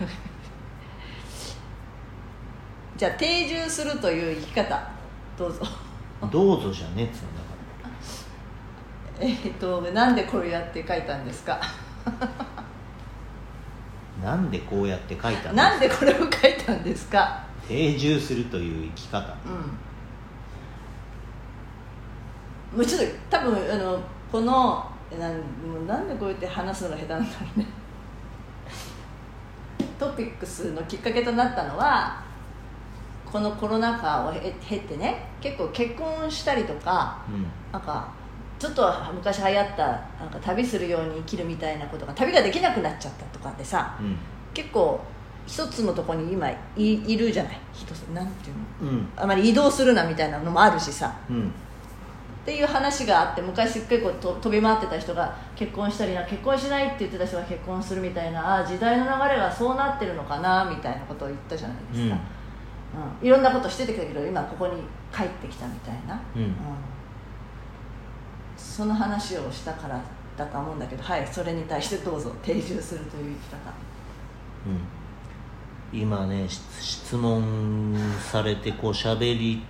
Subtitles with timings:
[2.96, 4.88] じゃあ定住するという生き方
[5.38, 5.60] どうぞ。
[6.30, 7.42] どうぞじゃねっつうんだ
[7.82, 7.90] か
[9.20, 11.60] えっとなんでこれやって書いたんですか？
[14.22, 17.44] ら なんでこうやって書いたんですかなんでこれを書いたんですか？
[17.68, 19.18] 定住するという生き方。
[22.72, 22.78] うん。
[22.78, 24.00] もうちょっと多分あの
[24.32, 24.90] この
[25.20, 27.66] なんなんでこうやって話すのが下手なんだろうね。
[27.66, 27.70] ト
[30.16, 32.22] ピックスのきっかけとなったのは
[33.30, 37.46] このコロナ禍を経経てね結構結婚したりとかうん。
[37.72, 38.08] なんか
[38.58, 44.16] ちょっと昔流行ったなんか旅するように生きるみたいなことが旅ができなくなっちゃったとかでさうん。
[44.54, 45.00] 結構
[45.46, 48.90] 一つのとこに今いいるじゃない一つなんていうの？
[48.92, 49.08] うん。
[49.16, 51.14] あまり移動するなみたいなのもあるしさ。
[51.28, 51.52] うん
[52.46, 62.16] っていう話があって昔結構と飛び回ってた人が結婚したりな結婚しないって言ってた人が結婚するみたいなあ時代の流れがそうなってるのかなみたいなことを言ったじゃないですか、
[63.20, 63.26] うん。
[63.26, 64.74] いろんなことしててきたけど今ここに
[65.12, 66.54] 帰ってきたみたいな、うん。
[68.56, 70.00] その話をしたから
[70.36, 73.72] だと思うんだけどはいそれに対してどうぞ定住するという生き方。
[75.92, 75.98] うん。
[76.00, 79.64] 今ねし質問されてこう喋り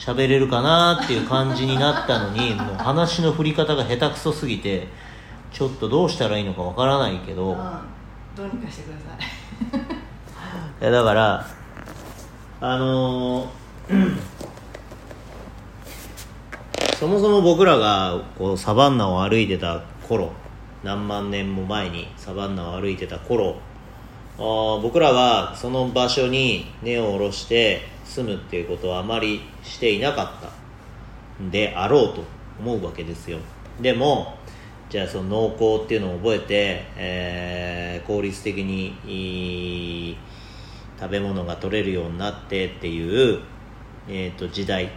[0.00, 4.88] 喋れるかなっていう感じになったのに もう話の振り方が下手くそすぎて
[5.52, 7.56] ちょっとどうしたらいいのかわからないけど、うん。
[8.34, 9.04] どうにかしてくださ
[9.78, 9.80] い。
[10.80, 11.46] いやだから
[12.62, 13.90] あのー
[16.98, 20.30] そもそも僕らがこうサバンナを歩いてた頃
[20.82, 23.56] 何万年も前にサバンナを歩いてた頃
[24.38, 30.50] 僕らはその場所に根を下ろして住むっていうことはあまりしていなかった
[31.50, 32.24] であろうと
[32.58, 33.38] 思うわけですよ。
[33.80, 34.36] でも
[34.90, 37.80] じゃあその農耕っていうのを覚えて、えー
[38.10, 40.16] 効率的にいい
[40.98, 43.40] 食べ物が取れるようになってっていう、
[44.08, 44.90] えー、と時代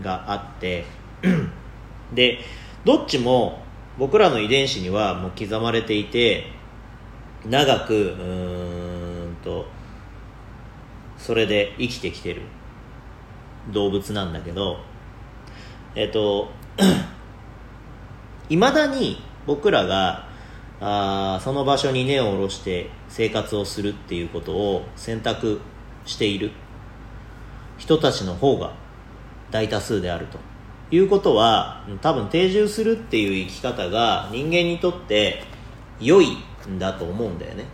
[0.00, 0.84] があって
[2.14, 2.38] で
[2.84, 3.62] どっちも
[3.98, 6.44] 僕らの遺伝子にはもう刻まれていて
[7.44, 9.66] 長くうーんと
[11.18, 12.42] それで生きてきてる。
[13.72, 14.78] 動物なんだけど。
[15.94, 16.50] えっ、と
[18.48, 20.28] いまだに僕らが
[20.80, 25.60] あその場所に根を下ろして生活をするっていうことを選択
[26.04, 26.50] している。
[27.78, 28.74] 人たちの方が
[29.50, 30.38] 大多数であると。
[30.90, 35.42] いうことは多分定住するっていう生き方が人間にとって
[35.98, 36.28] 良い
[36.68, 37.64] んだと思うんだよね。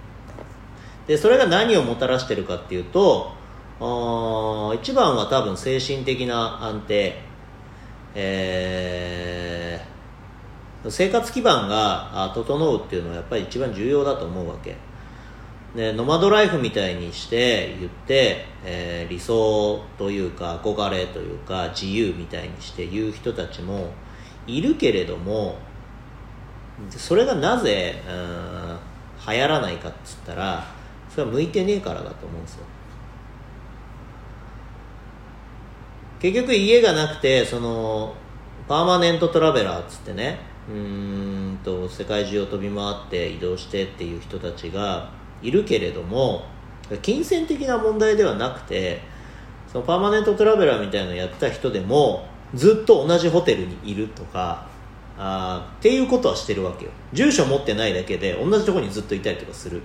[1.12, 3.32] でそれが何をもたらしてるかっていうと
[3.78, 7.20] あ一番は多分精神的な安定。
[8.14, 9.92] えー
[10.90, 14.74] 生活基盤が整うっていうのはやっぱり一番重要だと思うわけ。
[15.76, 23.92] でノマドライフみたいにして言って、えー理想というか憧れというか自由みたいにして言う人たちも
[24.46, 25.58] いるけれども
[26.88, 28.78] それがなぜうん
[29.28, 30.81] 流行らないかっつったら
[31.14, 32.64] それは向いてねえからだと思うんですよ。
[36.20, 38.14] 結局家がなくてその
[38.68, 45.10] パーマネントトラベラーっつってねうーんと世界中を飛び回って移動してっていう人たちが
[45.42, 46.44] いるけれども
[47.02, 49.00] 金銭的な問題ではなくて
[49.70, 54.68] そのパーマネントトラベラーみたいなのやってた人でもずっと同じホテルにいるとか
[55.18, 56.90] あっていうことはしてるわけよ。
[57.12, 59.82] 住所持ってないだけで同じとこにずっといたりとかする、うん、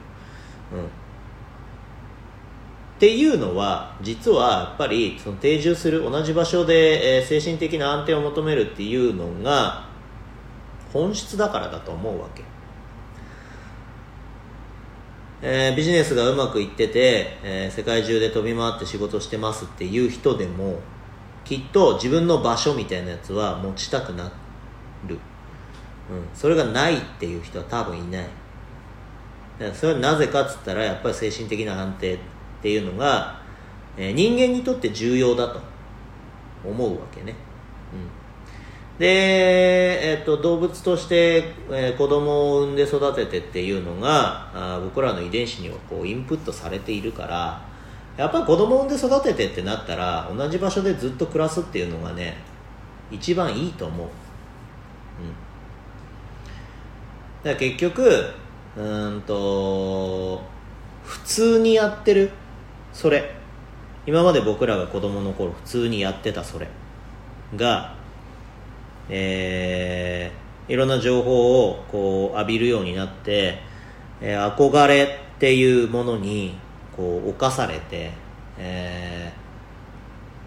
[2.97, 9.85] っていうのは実はやっぱりその定住する同じ場所で、え精神的な安定を求めるっていうのが
[10.91, 12.43] 本質だからだと思うわけ、
[15.43, 20.79] えービジネスがうまくいってて、えー世界中で飛び回って仕事してますっていう人でも
[21.45, 24.31] きっと自分の場所みたいなやつは持ちたくな
[25.05, 25.19] る、
[26.09, 28.27] うん、それがないっていう人は多分いない。
[29.75, 32.19] それはなぜかっつったらやっぱり精神的な安定。
[32.59, 33.39] っていうのが、
[33.97, 35.59] えー人間にとって重要だと
[36.63, 37.35] 思うわけね、
[37.93, 47.65] うん、で、えっと動物として、えー子供を産んで育ててっていうのがあ僕らの遺伝子にはこうインプットされているから
[48.17, 52.35] やっぱり子供を産んで育ててってなったら同じ場所でずっと暮らすっていうのがね
[53.11, 54.13] 一番いいと思う、うん、
[57.43, 58.33] だから結局
[58.75, 60.41] うんと
[61.03, 62.31] 普通にやってる
[62.97, 63.29] それ。
[64.07, 66.67] 今まで僕らが子供の頃普通にやってたそれ。
[67.55, 67.93] が
[69.07, 73.59] えーいろんな情報をこう浴びるようになって、
[74.19, 76.57] えー憧れっていうものに
[76.95, 78.11] こう侵されて、
[78.57, 79.31] え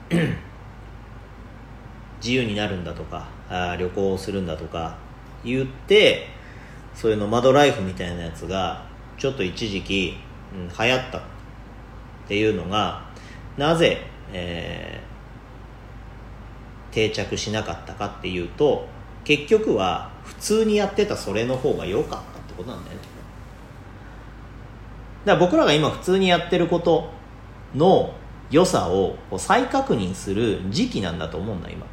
[0.09, 0.35] ー
[2.19, 4.99] 自由になるんだとかあ旅行をするんだとか
[5.45, 6.27] 言って
[6.95, 8.85] そういうノマドライフみたいなやつが
[9.17, 10.17] ちょっと一時期、
[10.53, 11.30] うん、流行った。
[12.31, 13.03] っていうのが
[13.57, 13.99] なぜ、
[14.33, 15.11] えー
[16.93, 18.89] 定着しなかったかっていうと
[19.23, 23.03] 結局は普通にやってたそれの方が良かったってことなんだよね。
[25.25, 27.13] だから僕らが今普通にやってること
[27.77, 28.13] の
[28.51, 31.87] 良さを再確認する時期なんだと思うんだ今。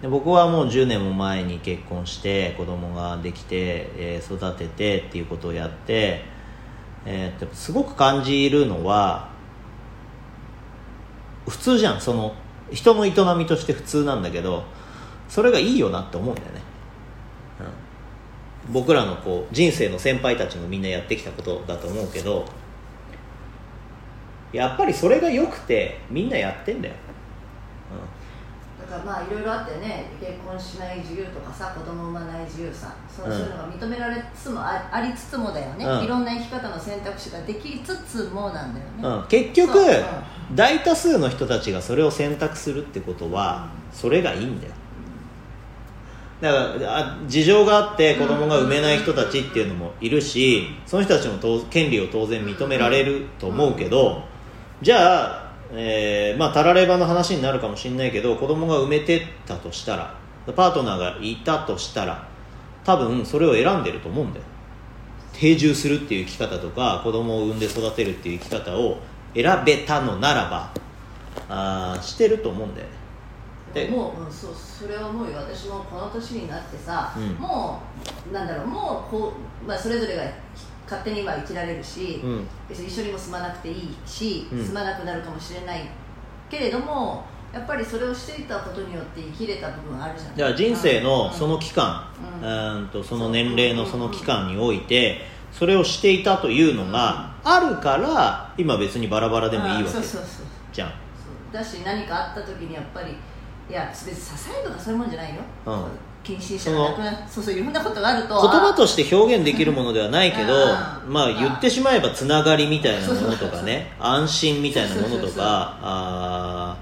[0.00, 6.24] で僕はもう10年も前に結婚して子供ができて、えー育ててっていうことをやって、
[7.04, 9.28] えーでもすごく感じるのは
[11.48, 12.00] 普通じゃん。
[12.00, 12.34] その
[12.72, 14.64] 人の営みとして普通なんだけど
[15.28, 16.60] それがいいよなって思うんだよね、
[18.66, 22.46] うん、僕らのこう人生の先輩たちもみんなやってきたことだと思うけど
[24.52, 26.94] やっぱりそれが良くてみんなやってんだよ、
[28.92, 36.04] からまあいろいろあってね結婚しない自由とかさ子供産まない自由さそういうのが認められつつもあありつつもだよね、うん。
[36.04, 39.18] いろんな生き方の選択肢ができつつもなんだよね、うん。
[39.20, 39.84] うん、結局、そう。
[39.84, 39.96] う
[40.54, 44.72] 大多数の人たちがそれを選択するってことはそれがいいんだよ。
[46.42, 54.24] だからあ事情があって子供が産めない人たちっていうのもいるしその人たちも当権利を当然認められると思うけど
[54.82, 55.41] じゃあ、
[55.74, 60.14] えーまあ、たらればの話になるかもしれないけど子供が産めてたとしたら
[60.54, 62.28] パートナーがいたとしたら
[62.84, 64.44] 多分それを選んでると思うんだよ。
[65.32, 68.98] 定住するっていう生き方とか子供を産んで育てるっていう生き方を
[69.34, 70.70] 選べたのならば
[71.48, 72.92] あーしてると思うんだよね。
[73.72, 77.28] でもう、うん、そうそれは思うよ私もこの年になってさ、うん。
[77.34, 77.80] も
[78.30, 79.32] うなんだろうもうこ
[79.64, 80.22] う、まあ、それぞれが
[80.92, 82.46] 勝手には生きられるし、うん。
[82.68, 84.64] 別に一緒にも住まなくていいし、うん。
[84.64, 85.80] 住まなくなるかもしれない
[86.50, 90.50] けれどもやっぱりそれをしていたことによって生きれた部分あるじゃないだか。
[90.52, 92.04] ら人生のその期期間、
[92.40, 99.98] ううんーんとその年齢のその期間においてそれをしていたというのがあるから今別にバラバラでもいいわけ
[100.72, 100.92] じゃん。
[101.52, 103.12] だし何かあった時にやっぱり
[103.68, 105.84] いや別に支えるとかそういうもんじゃないよ、うん
[106.22, 111.12] 近親者が亡くなそうそういろんなことがあると言葉として表現できるものではないけどうん。
[111.12, 116.76] まあ言ってしまえばつながりみたいなものとかね安心みたいなものとかあ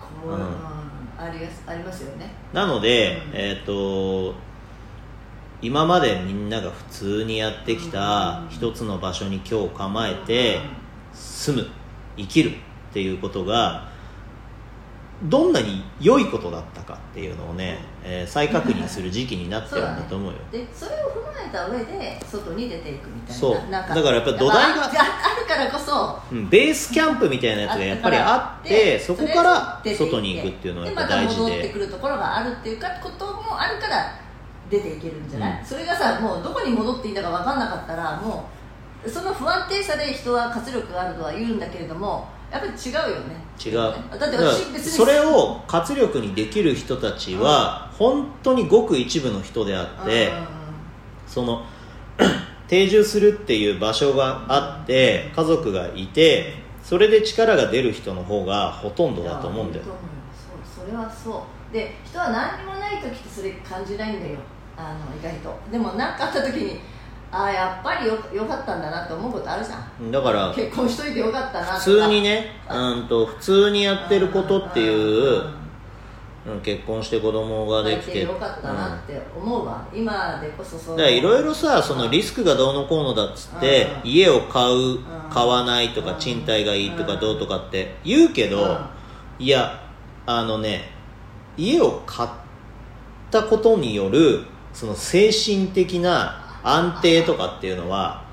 [0.00, 0.68] こう、うんうん
[1.20, 2.30] ありますよね。
[2.52, 4.34] ーなのでうんえっ、と
[5.60, 8.48] 今までみんなが普通にやってきたうん。
[8.48, 10.60] 一つの場所に今日構えて
[11.12, 11.68] 住む
[12.16, 12.54] 生きるっ
[12.92, 13.88] ていうことが
[15.24, 20.38] どんなに良いことだったかっていうのをね、えー再確認する時期になってるんだと思うよ。
[20.52, 23.70] でそれを踏まえた上で外に出ていくみたいなそう。
[23.70, 24.86] だからやっぱ土台があ
[25.40, 31.42] るからこそうんベースキャンプみたいなやつがやっぱりあってそこから外に行くっていうのはやっぱ大事で。
[31.42, 34.12] また戻ってでくるところがあるっていうかこともあるから
[34.70, 35.66] 出ていけるんじゃない、うん。
[35.66, 38.48] それがさもうどこに戻っていいんだか分かんなかったらも
[39.04, 43.36] うその不安定さで人は活力があるとは言うんだけれどもやっぱり違うよね。
[43.62, 43.74] 違う。
[43.74, 50.32] だって私別にそれを活力にできる人たちは本当にごく一部の人であって
[51.26, 51.64] その
[52.68, 59.84] 定住するっていう場所があって家族がいてそれで力が出る人の方がほとんどだと思うんだよ。
[59.84, 59.90] そ
[60.82, 61.72] うそれはそう。
[61.72, 64.38] で人は何にもない時ってそれ感じないんだよ。
[64.76, 65.54] あの意外と。
[65.70, 66.80] でも何かあった時に
[67.30, 70.10] ああやっぱりよよかったんだなって思うことあるじゃん。
[70.10, 75.40] だから結婚しといてよかったな普通にねうんと普通にやってることっていううん。
[75.40, 75.58] うん
[76.62, 80.96] 結婚して子供ができてよかったなって思うわ、今でこそそう。
[80.96, 84.10] だからいろいろさそのリスクがどうのこうのだっつってうん。
[84.10, 85.04] 家を買ううん。
[85.30, 86.18] 買わないとかうん。
[86.18, 87.20] 賃貸がいいとかうん。
[87.20, 88.66] どうとかって言うけどう
[89.42, 89.44] ん。
[89.44, 89.78] いや
[90.24, 90.90] あのね
[91.58, 92.30] 家を買っ
[93.30, 98.24] たことによるその精神的な安定とかっていうのは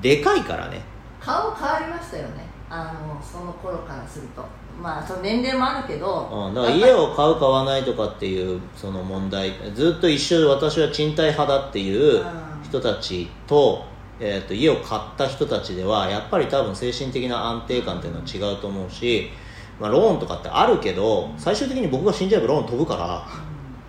[0.00, 0.80] でかいからね。
[1.20, 2.46] 顔変わりましたよね。
[2.68, 4.44] あのその頃からすると。
[4.80, 9.52] まあその年齢もあるけど、うん、だから家を買う買わないとかっていうその問題。
[9.74, 12.24] ずっと一緒で私は賃貸派だっていう
[12.64, 13.84] 人たちと,、
[14.20, 19.30] えー、と家を買った人たちではやっぱり多分精神的な安定感っていうのは違うと思うし、
[19.80, 23.26] まあ、ローンとかってあるけど最終的に僕が死んじゃえばローン飛ぶから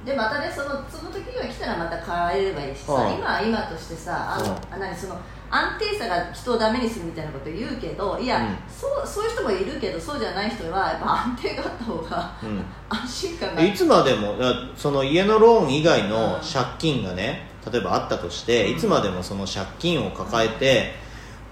[0.05, 4.47] でまたねそのその時が来たらまた変えればいいしさ、うん今は今としてさあの、う。
[4.49, 5.17] んあ何その
[5.51, 8.57] 安定さが人をダメにするみたいなこと言うけどいや、うん。
[8.67, 12.63] そうそういう人もいるけどそうじゃない人はやっぱ安定があった方が、うん。
[12.89, 13.63] 安心感が。
[13.63, 14.35] いつまでも
[14.75, 20.93] その家のローン以外の借金がね例えばあったとして、いつまでもその借金を抱えて、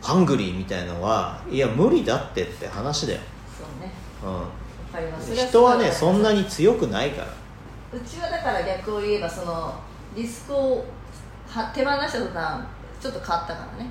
[0.01, 3.19] ハングリーみたいのはいや無理だってって話だよ、
[3.55, 3.93] そうね。
[4.23, 7.27] うん、人はねれそんなに強くないから
[7.91, 9.73] うちはだから逆を言えばその
[10.15, 10.85] リスクを
[11.47, 12.63] は手放した途端
[13.01, 13.89] ちょっと変わったからね。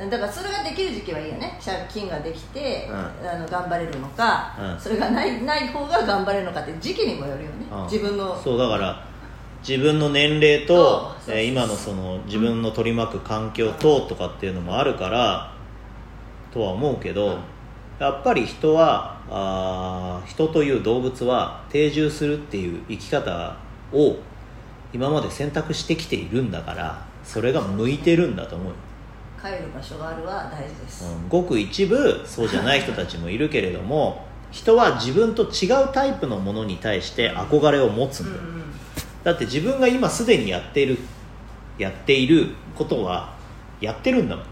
[0.00, 0.10] うん。
[0.10, 1.58] だからそれができる時期はいいよね。
[1.62, 4.80] 借金ができて、うあの頑張れるのか、うん。
[4.80, 7.82] それがないない方が頑張れるのかって時期にもよるよね、うん。
[7.84, 8.40] 自分の。
[8.40, 9.04] そうだから
[9.66, 15.52] 自分の年齢とえー今のその自分の取り巻く環境ととかっていうのもあるから
[16.52, 17.38] とは思うけど
[17.98, 23.56] やっぱり人はあー人という動物は定住するっていう生き方
[23.92, 24.16] を
[24.92, 28.68] 今まで選択してきているんだからそれが向いてるんだと思う。
[28.68, 28.74] よ
[29.40, 38.62] 帰る場所があるは大事です、うんごく一部そうじゃない人たちもいるけれども 人は自分と違うタイプのものに対して憧れを持つんだよ、うんうん。
[39.22, 40.98] だって自分が今すでにやっている
[41.76, 43.32] やっていることは
[43.80, 44.44] やってるんだもん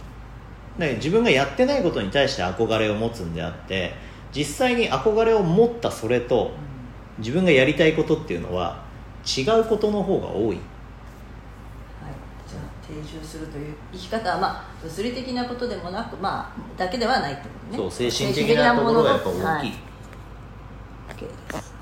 [0.79, 3.95] だ自分がやってないことに対して憧れを持つんであって
[4.33, 6.51] 実際に憧れを持ったそれと
[7.19, 8.85] 自分がやりたいことっていうのは
[9.27, 10.45] 違うことの方が多い。
[10.47, 10.57] はい、
[12.47, 17.79] じゃあ定住するという生き方はまあ物理的なことでもなくまあだけではないってことね。
[17.79, 19.73] そう精神的なところがやっぱ大きい、はい。
[21.17, 21.76] OK です